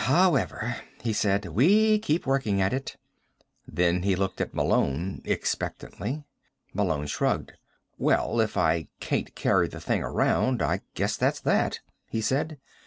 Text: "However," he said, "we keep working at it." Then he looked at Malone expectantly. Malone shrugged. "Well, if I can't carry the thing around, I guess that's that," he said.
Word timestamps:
"However," 0.05 0.77
he 1.03 1.13
said, 1.13 1.45
"we 1.45 1.99
keep 1.99 2.25
working 2.25 2.59
at 2.59 2.73
it." 2.73 2.97
Then 3.67 4.01
he 4.01 4.15
looked 4.15 4.41
at 4.41 4.51
Malone 4.55 5.21
expectantly. 5.25 6.23
Malone 6.73 7.05
shrugged. 7.05 7.53
"Well, 7.99 8.39
if 8.41 8.57
I 8.57 8.87
can't 8.99 9.35
carry 9.35 9.67
the 9.67 9.79
thing 9.79 10.01
around, 10.01 10.59
I 10.63 10.81
guess 10.95 11.17
that's 11.17 11.41
that," 11.41 11.81
he 12.09 12.19
said. 12.19 12.57